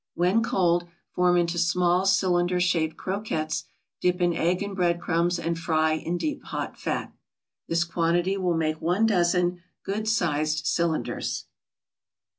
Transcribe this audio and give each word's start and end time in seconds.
When 0.15 0.41
cold, 0.41 0.87
form 1.11 1.37
into 1.37 1.59
small 1.59 2.07
cylinder 2.07 2.59
shaped 2.59 2.97
croquettes, 2.97 3.65
dip 4.01 4.19
in 4.19 4.33
egg 4.33 4.63
and 4.63 4.75
bread 4.75 4.99
crumbs, 4.99 5.37
and 5.37 5.59
fry 5.59 5.91
in 5.93 6.17
deep 6.17 6.43
hot 6.45 6.75
fat. 6.75 7.13
This 7.67 7.83
quantity 7.83 8.35
will 8.35 8.57
make 8.57 8.81
one 8.81 9.05
dozen 9.05 9.61
good 9.83 10.09
sized 10.09 10.65
cylinders. 10.65 11.45